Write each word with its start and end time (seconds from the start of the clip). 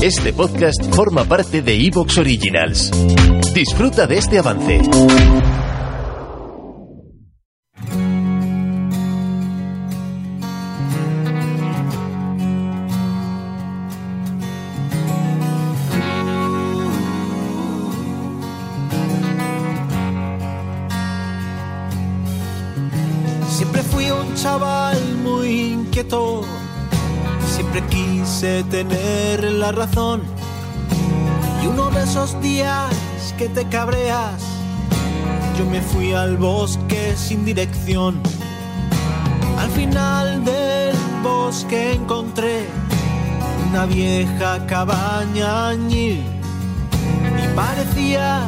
Este 0.00 0.32
podcast 0.32 0.94
forma 0.94 1.24
parte 1.24 1.60
de 1.60 1.74
Evox 1.74 2.18
Originals. 2.18 2.88
Disfruta 3.52 4.06
de 4.06 4.18
este 4.18 4.38
avance. 4.38 4.80
Siempre 23.48 23.82
fui 23.82 24.08
un 24.12 24.34
chaval 24.36 25.16
muy 25.24 25.72
inquieto, 25.72 26.44
siempre 27.58 27.82
quise 27.88 28.62
tener 28.70 29.42
la 29.42 29.72
razón. 29.72 30.22
Y 31.60 31.66
uno 31.66 31.90
de 31.90 32.04
esos 32.04 32.40
días 32.40 32.94
que 33.36 33.48
te 33.48 33.66
cabreas, 33.66 34.40
yo 35.58 35.66
me 35.66 35.80
fui 35.80 36.12
al 36.12 36.36
bosque 36.36 37.16
sin 37.16 37.44
dirección. 37.44 38.20
Al 39.58 39.70
final 39.70 40.44
del 40.44 40.94
bosque 41.24 41.94
encontré 41.94 42.64
una 43.68 43.86
vieja 43.86 44.64
cabaña 44.66 45.70
añil 45.70 46.22
y 47.42 47.56
parecía 47.56 48.46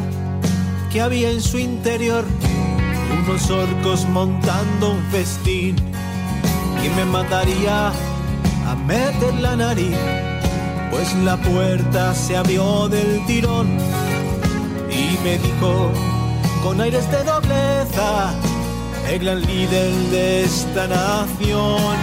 que 0.92 1.00
había 1.00 1.30
en 1.30 1.40
su 1.40 1.58
interior 1.58 2.24
unos 3.24 3.50
orcos 3.50 4.06
montando 4.08 4.92
un 4.92 5.02
festín 5.10 5.74
y 6.84 6.88
me 6.90 7.04
mataría 7.06 7.92
a 8.70 8.76
meter 8.76 9.34
la 9.40 9.56
nariz, 9.56 9.96
pues 10.90 11.12
la 11.24 11.36
puerta 11.36 12.14
se 12.14 12.36
abrió 12.36 12.88
del 12.88 13.26
tirón 13.26 13.66
y 14.88 15.18
me 15.24 15.38
dijo 15.38 15.90
con 16.62 16.80
aires 16.80 17.10
de 17.10 17.24
nobleza, 17.24 18.32
el 19.08 19.18
gran 19.18 19.40
líder 19.40 19.92
de 20.12 20.44
esta 20.44 20.86
nación, 20.86 21.96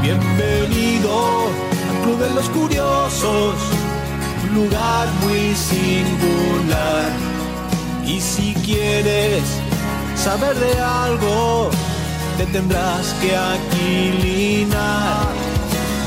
bienvenido 0.00 1.48
al 1.88 2.02
Club 2.04 2.18
de 2.20 2.30
los 2.36 2.48
Curiosos, 2.50 3.56
lugar 4.54 5.08
muy 5.22 5.52
singular. 5.56 7.10
Y 8.06 8.20
si 8.20 8.54
quieres 8.54 9.42
saber 10.14 10.56
de 10.56 10.80
algo, 10.80 11.70
te 12.36 12.46
tendrás 12.46 13.14
que 13.20 13.36
aquilinar. 13.36 15.47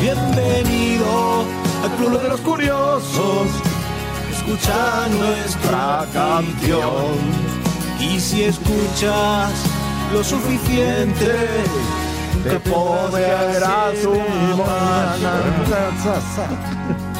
Bienvenido 0.02 1.46
al 1.84 1.92
Club 1.92 2.20
de 2.20 2.30
los 2.30 2.42
Curiosos, 2.42 3.48
escucha 4.32 5.08
nuestra 5.10 6.08
canción. 6.12 7.20
Y 8.00 8.20
si 8.20 8.46
escuchas 8.46 9.52
lo 10.12 10.24
suficiente, 10.24 11.36
Te 12.44 12.60
podrás 12.62 13.94
hacer 16.08 17.11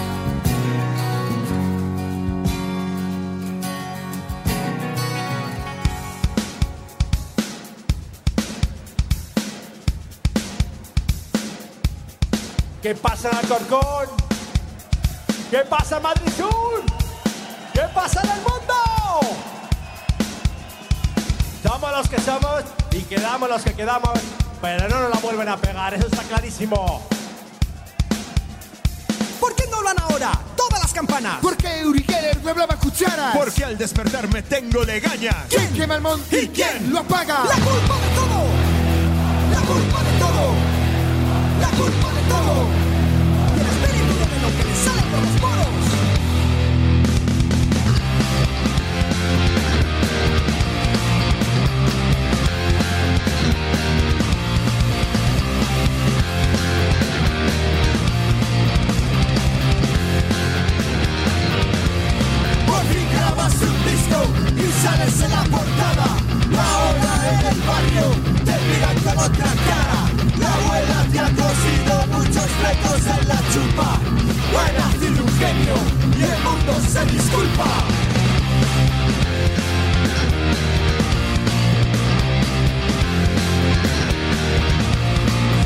¿Qué 12.82 12.96
pasa 12.96 13.30
en 13.30 13.38
Alcorcón? 13.38 14.08
¿Qué 15.52 15.60
pasa 15.60 15.98
en 15.98 16.04
Madrid 16.04 16.32
Sur? 16.36 16.82
¿Qué 17.74 17.82
pasa 17.94 18.22
en 18.24 18.30
el 18.32 18.38
mundo? 18.38 18.74
Somos 21.62 21.92
los 21.92 22.10
que 22.10 22.20
somos 22.22 22.64
y 22.92 23.02
quedamos 23.04 23.50
los 23.50 23.62
que 23.62 23.74
quedamos, 23.74 24.20
pero 24.60 24.90
no 24.90 25.00
nos 25.00 25.10
la 25.12 25.18
vuelven 25.20 25.50
a 25.50 25.58
pegar, 25.58 25.94
eso 25.94 26.08
está 26.08 26.24
clarísimo. 26.24 27.08
¿Por 29.40 29.56
qué 29.56 29.66
no 29.70 29.78
hablan 29.78 30.00
ahora? 30.00 30.32
Todas 30.58 30.82
las 30.82 30.92
campanas. 30.92 31.38
Porque 31.40 31.86
Uri 31.86 32.04
Geller 32.04 32.42
me 32.42 32.50
hablaba 32.50 32.78
cucharas. 32.78 33.38
Porque 33.38 33.64
al 33.64 33.78
despertarme 33.78 34.42
tengo 34.42 34.84
legañas. 34.84 35.36
¿Quién 35.50 35.72
quema 35.74 35.96
el 35.96 36.02
monte? 36.02 36.42
¿Y 36.42 36.48
quién? 36.48 36.92
lo 36.92 37.00
apaga? 37.00 37.44
La 37.46 37.64
culpa 37.64 37.96
de 38.00 38.16
todo. 38.16 38.51
Genio 75.42 75.76
y 76.20 76.24
el 76.24 76.40
mundo 76.44 76.74
se 76.88 77.04
disculpa. 77.06 77.66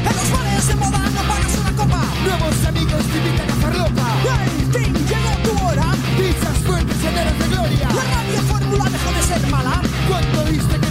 En 0.07 0.15
los 0.15 0.31
bares 0.31 0.67
de 0.67 0.75
moda 0.75 0.99
no 1.15 1.21
pagas 1.29 1.57
una 1.59 1.71
copa. 1.75 2.01
Nuevos 2.23 2.65
amigos 2.65 3.03
te 3.11 3.17
invitan 3.17 3.49
a 3.49 3.55
farlopa. 3.55 4.07
¡Hey, 4.23 4.67
fin! 4.73 4.93
Llegó 5.11 5.33
tu 5.45 5.65
hora. 5.65 5.87
Pizzas 6.17 6.57
fuertes 6.65 6.97
llenas 7.03 7.37
de 7.39 7.47
gloria. 7.53 7.87
La 7.99 8.03
radio 8.15 8.41
fórmula 8.51 8.85
dejó 8.89 9.11
de 9.11 9.23
ser 9.23 9.47
mala. 9.49 9.81
Cuando 10.07 10.45
viste 10.45 10.84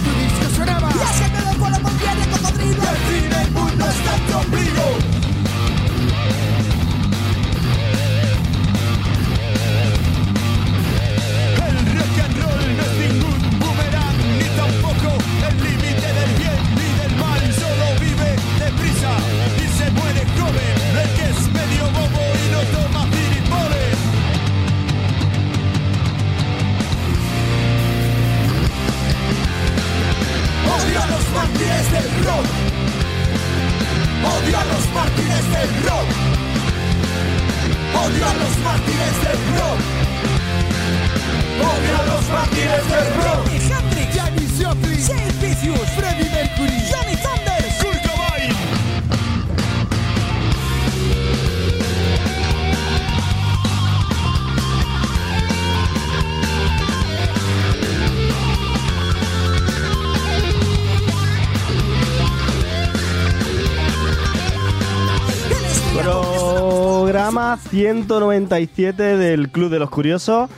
197 67.75 69.17
del 69.17 69.49
Club 69.49 69.69
de 69.69 69.79
los 69.79 69.89
Curiosos. 69.89 70.49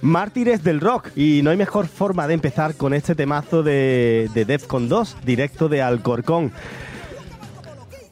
Mártires 0.00 0.64
del 0.64 0.80
Rock. 0.80 1.10
Y 1.16 1.40
no 1.44 1.50
hay 1.50 1.56
mejor 1.56 1.86
forma 1.86 2.26
de 2.26 2.34
empezar 2.34 2.74
con 2.74 2.94
este 2.94 3.14
temazo 3.14 3.62
de, 3.62 4.28
de 4.34 4.44
Defcon 4.44 4.88
2, 4.88 5.18
directo 5.24 5.68
de 5.68 5.82
Alcorcón. 5.82 6.50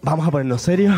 Vamos 0.02 0.28
a 0.28 0.30
ponernos 0.30 0.62
serios. 0.62 0.94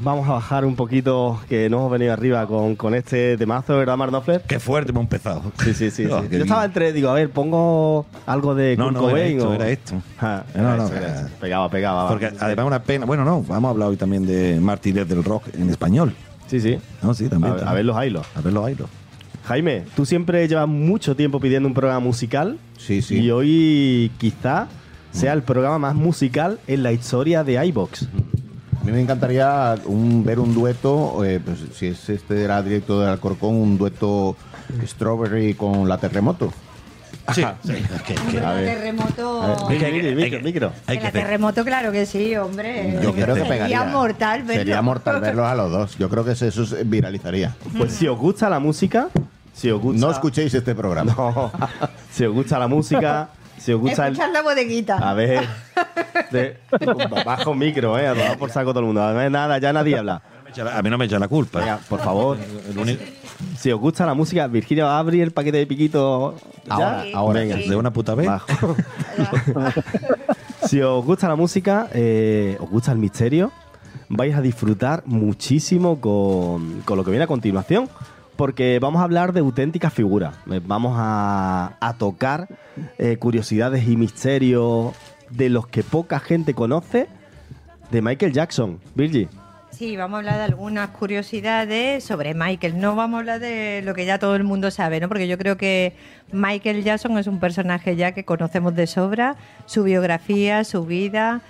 Vamos 0.00 0.28
a 0.28 0.32
bajar 0.32 0.64
un 0.64 0.74
poquito, 0.74 1.40
que 1.48 1.70
no 1.70 1.76
hemos 1.78 1.92
venido 1.92 2.12
arriba 2.12 2.48
con, 2.48 2.74
con 2.74 2.96
este 2.96 3.36
temazo, 3.36 3.76
¿verdad, 3.76 3.96
Marnofler? 3.96 4.42
Qué 4.42 4.58
fuerte 4.58 4.90
hemos 4.90 5.02
empezado. 5.02 5.52
Sí, 5.62 5.74
sí, 5.74 5.88
sí. 5.92 6.02
Sí. 6.06 6.08
Yo 6.08 6.38
estaba 6.38 6.62
bien. 6.62 6.70
entre, 6.70 6.92
digo, 6.92 7.10
a 7.10 7.14
ver, 7.14 7.30
pongo 7.30 8.06
algo 8.26 8.56
de 8.56 8.76
No, 8.76 8.86
Kurt 8.88 8.96
no, 8.96 9.10
era 9.16 9.24
esto, 9.28 9.54
era 9.54 9.68
esto. 9.68 10.02
Ah, 10.20 10.42
No, 10.56 10.62
no, 10.62 10.68
era 10.68 10.76
no, 10.78 10.84
eso, 10.86 10.96
era 10.96 11.06
era- 11.06 11.20
eso. 11.20 11.28
Pegaba, 11.40 11.68
pegaba. 11.70 12.08
Porque 12.08 12.32
además 12.40 12.66
una 12.66 12.82
pena. 12.82 13.06
Bueno, 13.06 13.24
no, 13.24 13.40
vamos 13.42 13.68
a 13.68 13.70
hablar 13.70 13.88
hoy 13.90 13.96
también 13.96 14.26
de 14.26 14.58
mártires 14.60 15.08
del 15.08 15.22
rock 15.22 15.44
en 15.54 15.70
español. 15.70 16.12
Sí, 16.52 16.60
sí. 16.60 16.78
No, 17.02 17.14
sí, 17.14 17.24
A, 17.26 17.30
también. 17.30 17.54
a 17.66 17.72
ver 17.72 17.84
los 17.86 18.04
hilos. 18.04 18.26
A 18.36 18.40
ver 18.42 18.52
los 18.52 18.70
hilos. 18.70 18.88
Jaime, 19.46 19.84
tú 19.96 20.04
siempre 20.06 20.46
llevas 20.46 20.68
mucho 20.68 21.16
tiempo 21.16 21.40
pidiendo 21.40 21.66
un 21.66 21.74
programa 21.74 21.98
musical. 22.00 22.58
Sí, 22.78 23.00
sí. 23.02 23.18
Y 23.20 23.30
hoy 23.30 24.10
quizá 24.18 24.68
sea 25.12 25.32
el 25.32 25.42
programa 25.42 25.78
más 25.78 25.94
musical 25.94 26.58
en 26.66 26.82
la 26.82 26.92
historia 26.92 27.42
de 27.42 27.64
iBox. 27.66 28.02
A 28.80 28.84
mí 28.84 28.92
me 28.92 29.00
encantaría 29.00 29.76
un- 29.86 30.24
ver 30.24 30.38
un 30.40 30.52
dueto, 30.54 31.24
eh, 31.24 31.40
pues, 31.44 31.58
si 31.74 31.86
es 31.86 32.08
este 32.10 32.42
era 32.42 32.62
directo 32.62 33.00
de 33.00 33.08
Alcorcón, 33.08 33.54
un 33.54 33.78
dueto 33.78 34.36
Strawberry 34.86 35.54
con 35.54 35.88
la 35.88 35.98
Terremoto. 35.98 36.52
Sí, 37.34 37.44
sí, 37.64 37.72
es 37.72 38.02
que- 38.02 38.14
que- 38.14 38.40
A 38.40 38.52
ver. 38.52 38.66
terremoto. 38.76 39.66
Hay 39.68 39.78
que- 39.78 39.92
micro, 39.92 40.08
hay 40.22 40.30
que- 40.30 40.38
micro. 40.40 40.72
hay 40.86 40.98
Que 40.98 41.04
la 41.04 41.12
terremoto, 41.12 41.64
claro 41.64 41.92
que 41.92 42.04
sí, 42.04 42.34
hombre. 42.36 42.98
Yo 43.02 43.12
creo 43.12 43.26
que 43.34 43.42
Sería 43.42 43.48
pegaría. 43.48 43.84
mortal 43.84 44.42
verlo. 44.42 44.60
Sería 44.60 44.82
mortal 44.82 45.20
verlos 45.20 45.46
a 45.46 45.54
los 45.54 45.70
dos. 45.70 45.98
Yo 45.98 46.08
creo 46.08 46.24
que 46.24 46.32
eso, 46.32 46.46
viralizaría. 46.84 47.54
Pues 47.78 47.92
si 47.92 48.08
os 48.08 48.18
gusta 48.18 48.50
la 48.50 48.58
música, 48.58 49.08
si 49.54 49.70
os 49.70 49.80
gusta... 49.80 50.00
No 50.00 50.10
escuchéis 50.12 50.52
este 50.52 50.74
programa. 50.74 51.14
No. 51.16 51.52
si 52.10 52.24
os 52.24 52.34
gusta 52.34 52.58
la 52.58 52.66
música, 52.66 53.28
si 53.58 53.72
os 53.72 53.80
gusta 53.80 54.08
el... 54.08 54.14
Escuchar 54.14 54.32
la 54.32 54.42
bodeguita. 54.42 54.96
A 54.96 55.14
ver, 55.14 55.46
de- 56.32 56.56
bajo 57.24 57.54
micro, 57.54 57.98
eh, 57.98 58.08
a 58.08 58.14
tomar 58.14 58.36
por 58.38 58.50
saco 58.50 58.70
todo 58.70 58.80
el 58.80 58.86
mundo. 58.86 59.02
A 59.02 59.12
ver, 59.12 59.30
nada, 59.30 59.58
ya 59.58 59.72
nadie 59.72 59.96
habla. 59.96 60.22
A 60.74 60.82
mí 60.82 60.90
no 60.90 60.98
me 60.98 61.06
echa 61.06 61.18
la 61.18 61.28
culpa. 61.28 61.60
Venga, 61.60 61.78
por 61.88 62.00
favor, 62.00 62.36
El 62.36 62.98
si 63.56 63.72
os 63.72 63.80
gusta 63.80 64.04
la 64.04 64.12
música, 64.12 64.46
Virginia 64.48 64.84
va 64.84 64.96
a 64.96 64.98
abrir 64.98 65.22
el 65.22 65.30
paquete 65.30 65.56
de 65.58 65.66
piquito. 65.66 66.36
¿Ya? 66.66 66.74
Ahora, 66.74 67.04
ahora. 67.14 67.40
Venga. 67.40 67.56
de 67.56 67.76
una 67.76 67.92
puta 67.92 68.14
vez. 68.14 68.26
Bajo. 68.28 68.76
si 70.66 70.80
os 70.80 71.04
gusta 71.04 71.28
la 71.28 71.36
música, 71.36 71.88
eh, 71.92 72.56
os 72.60 72.70
gusta 72.70 72.92
el 72.92 72.98
misterio, 72.98 73.52
vais 74.08 74.34
a 74.34 74.40
disfrutar 74.40 75.02
muchísimo 75.06 76.00
con, 76.00 76.82
con 76.82 76.96
lo 76.96 77.04
que 77.04 77.10
viene 77.10 77.24
a 77.24 77.28
continuación. 77.28 77.88
Porque 78.36 78.78
vamos 78.80 79.00
a 79.00 79.04
hablar 79.04 79.34
de 79.34 79.40
auténticas 79.40 79.92
figuras. 79.92 80.34
Eh, 80.50 80.60
Vamos 80.64 80.94
a, 80.96 81.76
a 81.80 81.92
tocar 81.94 82.48
eh, 82.98 83.18
curiosidades 83.18 83.86
y 83.86 83.96
misterios 83.96 84.94
de 85.30 85.50
los 85.50 85.66
que 85.66 85.82
poca 85.82 86.18
gente 86.18 86.54
conoce 86.54 87.08
de 87.90 88.02
Michael 88.02 88.32
Jackson. 88.32 88.80
Virgi. 88.94 89.28
Sí, 89.72 89.96
vamos 89.96 90.16
a 90.16 90.18
hablar 90.18 90.36
de 90.36 90.44
algunas 90.44 90.90
curiosidades 90.90 92.04
sobre 92.04 92.34
Michael. 92.34 92.78
No 92.78 92.94
vamos 92.94 93.16
a 93.16 93.20
hablar 93.20 93.40
de 93.40 93.80
lo 93.84 93.94
que 93.94 94.04
ya 94.04 94.18
todo 94.18 94.36
el 94.36 94.44
mundo 94.44 94.70
sabe, 94.70 95.00
¿no? 95.00 95.08
Porque 95.08 95.26
yo 95.26 95.38
creo 95.38 95.56
que 95.56 95.94
Michael 96.30 96.84
Jackson 96.84 97.16
es 97.18 97.26
un 97.26 97.40
personaje 97.40 97.96
ya 97.96 98.12
que 98.12 98.24
conocemos 98.24 98.74
de 98.76 98.86
sobra, 98.86 99.36
su 99.66 99.82
biografía, 99.82 100.62
su 100.64 100.84
vida, 100.84 101.40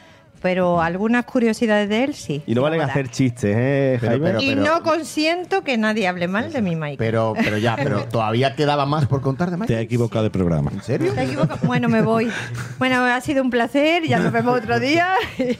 pero 0.40 0.80
algunas 0.80 1.24
curiosidades 1.24 1.88
de 1.88 2.04
él 2.04 2.14
sí. 2.14 2.42
Y 2.46 2.54
no 2.54 2.62
valen 2.62 2.80
hacer 2.80 3.08
chistes, 3.10 3.54
¿eh, 3.58 3.98
Pero- 4.00 4.12
Jaime? 4.12 4.26
pero- 4.30 4.40
Y 4.42 4.54
no 4.54 4.82
consiento 4.82 5.62
que 5.62 5.76
nadie 5.76 6.06
hable 6.08 6.26
mal 6.28 6.52
de 6.52 6.62
mi 6.62 6.74
Michael. 6.76 6.96
Pero, 6.98 7.34
pero 7.36 7.58
ya, 7.58 7.76
pero 7.76 8.04
todavía 8.10 8.54
quedaba 8.54 8.86
más 8.86 9.06
por 9.06 9.20
contar 9.20 9.50
de 9.50 9.56
Te 9.56 9.60
Michael. 9.60 9.78
has 9.80 9.84
equivocado 9.84 10.24
de 10.24 10.30
programa. 10.30 10.70
¿En 10.72 10.82
serio? 10.82 11.12
¿Te? 11.12 11.26
Bueno, 11.66 11.88
me 11.88 12.02
voy. 12.02 12.30
Bueno, 12.78 13.04
ha 13.04 13.20
sido 13.20 13.42
un 13.42 13.50
placer, 13.50 14.04
ya 14.06 14.20
nos 14.20 14.32
vemos 14.32 14.56
otro 14.58 14.78
día. 14.80 15.08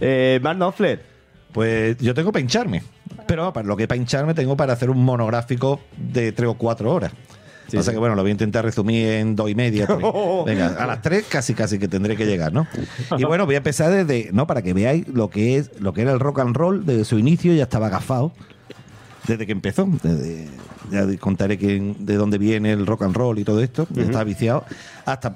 Eh, 0.00 0.38
Mark 0.42 0.58
Knopfler. 0.58 1.15
Pues 1.56 1.96
yo 1.98 2.12
tengo 2.14 2.30
para 2.32 2.42
hincharme. 2.42 2.82
Pero 3.26 3.52
para 3.52 3.66
lo 3.66 3.76
que 3.76 3.88
para 3.88 3.96
hincharme 4.00 4.34
tengo 4.34 4.56
para 4.56 4.74
hacer 4.74 4.90
un 4.90 5.02
monográfico 5.04 5.80
de 5.96 6.30
tres 6.32 6.48
o 6.50 6.54
cuatro 6.54 6.92
horas. 6.92 7.12
Sí, 7.68 7.76
o 7.78 7.82
sea 7.82 7.92
que 7.92 7.98
bueno, 7.98 8.14
lo 8.14 8.22
voy 8.22 8.28
a 8.28 8.32
intentar 8.32 8.64
resumir 8.64 9.08
en 9.08 9.34
dos 9.34 9.50
y 9.50 9.54
media. 9.56 9.86
tres. 9.86 9.98
Venga, 10.46 10.68
a 10.78 10.86
las 10.86 11.02
tres 11.02 11.24
casi 11.28 11.54
casi 11.54 11.78
que 11.80 11.88
tendré 11.88 12.14
que 12.14 12.26
llegar, 12.26 12.52
¿no? 12.52 12.68
Y 13.18 13.24
bueno, 13.24 13.44
voy 13.46 13.54
a 13.56 13.58
empezar 13.58 13.90
desde, 13.90 14.30
¿no? 14.32 14.46
Para 14.46 14.62
que 14.62 14.72
veáis 14.74 15.08
lo 15.08 15.30
que 15.30 15.56
es, 15.56 15.70
lo 15.80 15.92
que 15.92 16.02
era 16.02 16.12
el 16.12 16.20
rock 16.20 16.40
and 16.40 16.54
roll 16.54 16.84
desde 16.86 17.04
su 17.04 17.18
inicio, 17.18 17.52
ya 17.54 17.64
estaba 17.64 17.86
agafado. 17.88 18.32
Desde 19.26 19.46
que 19.46 19.52
empezó. 19.52 19.88
Desde- 20.02 20.46
ya 20.90 21.04
contaré 21.18 21.58
que, 21.58 21.94
de 21.98 22.14
dónde 22.16 22.38
viene 22.38 22.72
el 22.72 22.86
rock 22.86 23.02
and 23.02 23.16
roll 23.16 23.38
y 23.38 23.44
todo 23.44 23.62
esto. 23.62 23.86
Estaba 23.96 24.24
viciado. 24.24 24.64
Hasta 25.04 25.34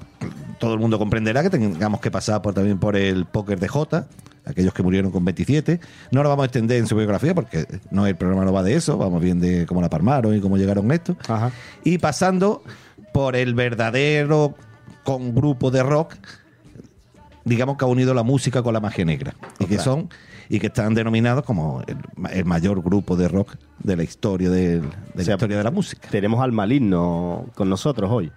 todo 0.59 0.73
el 0.73 0.79
mundo 0.79 0.97
comprenderá 0.99 1.43
que 1.43 1.49
tengamos 1.49 1.99
que 2.01 2.11
pasar 2.11 2.41
por, 2.41 2.53
también 2.53 2.79
por 2.79 2.95
el 2.95 3.25
póker 3.25 3.59
de 3.59 3.67
Jota, 3.67 4.07
aquellos 4.45 4.73
que 4.73 4.83
murieron 4.83 5.11
con 5.11 5.23
27. 5.25 5.79
No 6.11 6.23
lo 6.23 6.29
vamos 6.29 6.43
a 6.43 6.45
extender 6.45 6.77
en 6.77 6.87
su 6.87 6.95
biografía 6.95 7.33
porque 7.33 7.65
no 7.89 8.07
el 8.07 8.15
programa 8.15 8.45
no 8.45 8.53
va 8.53 8.63
de 8.63 8.75
eso, 8.75 8.97
vamos 8.97 9.21
bien 9.21 9.39
de 9.39 9.65
cómo 9.65 9.81
la 9.81 9.89
palmaron 9.89 10.35
y 10.35 10.41
cómo 10.41 10.57
llegaron 10.57 10.91
a 10.91 10.95
esto. 10.95 11.15
Ajá. 11.27 11.51
Y 11.83 11.97
pasando 11.97 12.63
por 13.13 13.35
el 13.35 13.53
verdadero 13.53 14.55
con 15.03 15.33
grupo 15.33 15.71
de 15.71 15.83
rock, 15.83 16.15
digamos 17.43 17.77
que 17.77 17.85
ha 17.85 17.87
unido 17.87 18.13
la 18.13 18.23
música 18.23 18.61
con 18.63 18.73
la 18.73 18.79
magia 18.79 19.05
negra. 19.05 19.33
Y 19.59 19.65
que 19.65 19.79
son 19.79 20.09
y 20.49 20.59
que 20.59 20.67
están 20.67 20.93
denominados 20.93 21.43
como 21.43 21.81
el, 21.87 21.97
el 22.31 22.45
mayor 22.45 22.81
grupo 22.81 23.15
de 23.15 23.27
rock 23.27 23.55
de 23.79 23.95
la 23.95 24.03
historia 24.03 24.49
del- 24.49 24.81
de, 24.81 24.87
O 24.87 25.17
la 25.17 25.23
sea, 25.23 25.33
historia 25.35 25.57
de 25.57 25.63
la 25.63 25.71
música. 25.71 26.07
Tenemos 26.09 26.41
al 26.41 26.51
maligno 26.51 27.45
con 27.55 27.69
nosotros 27.69 28.09
hoy. 28.11 28.31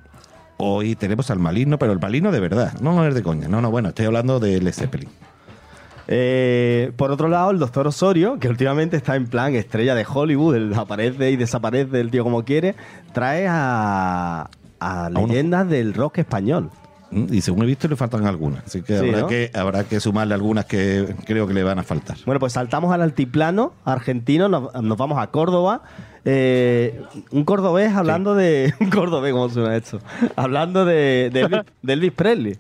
Hoy 0.56 0.94
tenemos 0.94 1.30
al 1.30 1.38
maligno, 1.40 1.78
pero 1.78 1.92
el 1.92 1.98
maligno 2.00 2.30
de 2.30 2.38
verdad, 2.40 2.74
no, 2.80 2.92
no 2.94 3.06
es 3.06 3.14
de 3.14 3.22
coña. 3.22 3.48
No, 3.48 3.60
no, 3.60 3.70
bueno, 3.70 3.88
estoy 3.88 4.06
hablando 4.06 4.38
de 4.40 4.60
Led 4.60 4.72
Zeppelin. 4.72 5.08
Eh, 6.06 6.92
por 6.96 7.10
otro 7.10 7.28
lado, 7.28 7.50
el 7.50 7.58
doctor 7.58 7.86
Osorio, 7.86 8.38
que 8.38 8.48
últimamente 8.48 8.96
está 8.96 9.16
en 9.16 9.26
plan 9.26 9.54
estrella 9.54 9.94
de 9.94 10.04
Hollywood, 10.08 10.54
él 10.54 10.72
aparece 10.76 11.30
y 11.30 11.36
desaparece 11.36 11.98
el 12.00 12.10
tío 12.10 12.22
como 12.24 12.44
quiere, 12.44 12.74
trae 13.14 13.46
a, 13.48 14.50
a 14.80 15.10
leyendas 15.10 15.68
del 15.68 15.94
rock 15.94 16.18
español. 16.18 16.70
¿Mm? 17.14 17.32
Y 17.32 17.40
según 17.40 17.62
he 17.62 17.66
visto, 17.66 17.86
le 17.88 17.96
faltan 17.96 18.26
algunas. 18.26 18.64
Así 18.64 18.82
que, 18.82 18.98
Sí, 18.98 19.06
habrá, 19.08 19.20
¿no? 19.22 19.26
que 19.28 19.50
habrá 19.54 19.84
que 19.84 20.00
sumarle 20.00 20.34
algunas 20.34 20.64
que 20.66 21.14
creo 21.26 21.46
que 21.46 21.54
le 21.54 21.62
van 21.62 21.78
a 21.78 21.82
faltar. 21.82 22.16
Bueno, 22.26 22.40
pues 22.40 22.52
saltamos 22.54 22.92
al 22.92 23.02
altiplano 23.02 23.72
argentino, 23.84 24.48
nos, 24.48 24.74
nos 24.82 24.98
vamos 24.98 25.18
a 25.18 25.28
Córdoba. 25.28 25.82
Eh, 26.24 27.02
un 27.30 27.44
cordobés 27.44 27.92
hablando 27.94 28.34
de. 28.34 28.72
Un 28.80 28.90
cordobés, 28.90 29.32
¿cómo 29.32 29.48
suena 29.50 29.76
esto? 29.76 30.00
Hablando 30.36 30.84
de, 30.86 31.30
de 31.32 31.40
Elvis, 31.42 31.60
de 31.82 31.92
Elvis 31.92 32.12
Presley. 32.12 32.58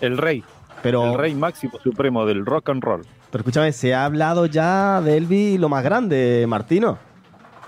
El 0.00 0.18
rey. 0.18 0.42
Pero, 0.82 1.12
El 1.12 1.18
rey 1.18 1.34
máximo 1.34 1.78
supremo 1.82 2.26
del 2.26 2.44
rock 2.44 2.70
and 2.70 2.82
roll. 2.82 3.02
pero 3.30 3.42
escúchame, 3.42 3.70
se 3.70 3.94
ha 3.94 4.04
hablado 4.04 4.46
ya 4.46 5.00
de 5.00 5.16
Elvis 5.16 5.60
lo 5.60 5.68
más 5.68 5.84
grande, 5.84 6.44
Martino. 6.48 6.98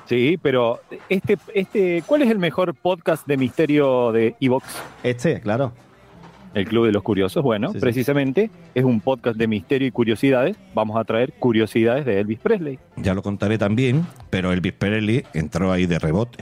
Sí, 0.06 0.36
pero 0.42 0.80
este, 1.08 1.38
este, 1.54 2.02
¿cuál 2.06 2.22
es 2.22 2.30
el 2.30 2.38
mejor 2.38 2.74
podcast 2.74 3.24
de 3.26 3.36
misterio 3.36 4.10
de 4.10 4.34
Evox? 4.40 4.66
Este, 5.04 5.40
claro. 5.40 5.72
El 6.54 6.66
Club 6.66 6.86
de 6.86 6.92
los 6.92 7.02
Curiosos. 7.02 7.42
Bueno, 7.42 7.68
Sí, 7.68 7.74
sí. 7.74 7.80
precisamente 7.80 8.50
es 8.74 8.84
un 8.84 9.00
podcast 9.00 9.36
de 9.36 9.46
misterio 9.46 9.88
y 9.88 9.90
curiosidades. 9.90 10.56
Vamos 10.74 10.96
a 10.96 11.04
traer 11.04 11.32
curiosidades 11.34 12.04
de 12.06 12.20
Elvis 12.20 12.38
Presley. 12.38 12.78
Ya 12.96 13.14
lo 13.14 13.22
contaré 13.22 13.58
también, 13.58 14.06
pero 14.30 14.52
Elvis 14.52 14.72
Presley 14.72 15.24
entró 15.34 15.72
ahí 15.72 15.86
de 15.86 15.98
rebote. 15.98 16.38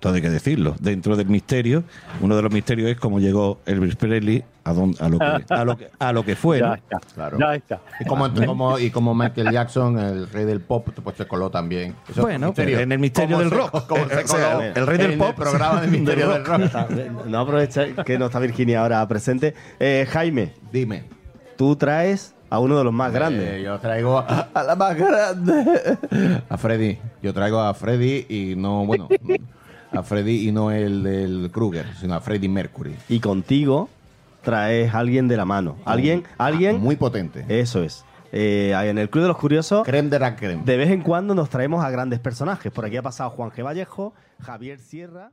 Todo 0.00 0.14
hay 0.14 0.22
que 0.22 0.30
decirlo. 0.30 0.74
Dentro 0.80 1.16
del 1.16 1.26
misterio, 1.28 1.84
uno 2.20 2.36
de 2.36 2.42
los 2.42 2.52
misterios 2.52 2.90
es 2.90 2.96
cómo 2.98 3.20
llegó 3.20 3.58
Elvis 3.66 3.96
Presley 3.96 4.44
a, 4.64 4.72
don- 4.72 4.94
a, 4.98 5.08
lo, 5.08 5.18
que, 5.18 5.44
a, 5.54 5.64
lo, 5.64 5.76
que, 5.76 5.90
a 5.98 6.12
lo 6.12 6.24
que 6.24 6.36
fue. 6.36 6.58
Ya 6.60 6.66
¿no? 6.68 6.74
está. 6.74 7.00
Claro. 7.14 7.38
Ya 7.38 7.54
está. 7.54 7.80
Y 8.00 8.04
como, 8.04 8.28
como- 8.46 8.78
y 8.78 8.90
como 8.90 9.14
Michael 9.14 9.50
Jackson, 9.52 9.98
el 9.98 10.28
rey 10.30 10.44
del 10.44 10.60
pop, 10.60 10.88
pues 11.02 11.16
se 11.16 11.26
coló 11.26 11.50
también. 11.50 11.94
Eso 12.08 12.22
Bueno, 12.22 12.52
en 12.56 12.92
el 12.92 12.98
misterio 12.98 13.36
¿Cómo 13.38 13.48
del 13.50 13.58
rock. 13.58 13.86
cómo 13.86 14.08
se 14.08 14.16
O 14.24 14.26
sea, 14.28 14.52
coló 14.54 14.62
el 14.64 14.86
rey 14.86 14.98
del 14.98 15.12
en 15.12 15.18
pop. 15.18 15.28
El 15.30 15.34
programa 15.34 15.80
de 15.80 15.86
misterio 15.98 16.28
del 16.30 16.44
rock. 16.44 16.66
No 17.26 17.40
aprovecha 17.40 17.86
que 18.04 18.18
no 18.18 18.26
está 18.26 18.38
Virginia 18.38 18.80
ahora 18.82 19.06
presente. 19.08 19.54
Eh, 19.80 20.06
Jaime, 20.10 20.52
Dime. 20.72 21.04
tú 21.56 21.76
traes 21.76 22.34
a 22.48 22.60
uno 22.60 22.78
de 22.78 22.84
los 22.84 22.92
más 22.92 23.12
grandes. 23.12 23.54
Eh, 23.54 23.62
yo 23.64 23.76
traigo 23.80 24.18
a, 24.18 24.48
a 24.54 24.62
la 24.62 24.76
más 24.76 24.96
grande. 24.96 25.98
A 26.48 26.56
Freddy. 26.56 26.98
Yo 27.22 27.34
traigo 27.34 27.58
a 27.60 27.74
Freddy 27.74 28.24
y 28.28 28.54
no, 28.56 28.86
bueno, 28.86 29.08
a 29.98 30.02
Freddy 30.02 30.48
y 30.48 30.52
no 30.52 30.70
el 30.70 31.02
del 31.02 31.50
Kruger, 31.52 31.86
sino 31.98 32.14
a 32.14 32.20
Freddy 32.20 32.48
Mercury. 32.48 32.94
Y 33.08 33.20
contigo 33.20 33.88
traes 34.42 34.94
a 34.94 34.98
alguien 34.98 35.28
de 35.28 35.36
la 35.36 35.44
mano. 35.44 35.76
Alguien, 35.84 36.24
alguien. 36.38 36.80
Muy 36.80 36.96
potente. 36.96 37.44
Eso 37.48 37.82
es. 37.82 38.04
Eh, 38.32 38.72
en 38.74 38.98
el 38.98 39.08
Club 39.08 39.22
de 39.22 39.28
los 39.28 39.38
Curiosos, 39.38 39.84
Creme 39.84 40.10
de 40.10 40.18
la 40.18 40.36
creme. 40.36 40.62
de 40.64 40.76
vez 40.76 40.90
en 40.90 41.00
cuando 41.00 41.34
nos 41.34 41.48
traemos 41.48 41.84
a 41.84 41.90
grandes 41.90 42.20
personajes. 42.20 42.70
Por 42.72 42.84
aquí 42.84 42.96
ha 42.96 43.02
pasado 43.02 43.30
Juan 43.30 43.50
G. 43.50 43.64
Vallejo, 43.64 44.12
Javier 44.40 44.78
Sierra. 44.78 45.32